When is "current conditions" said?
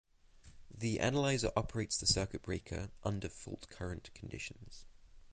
3.69-4.87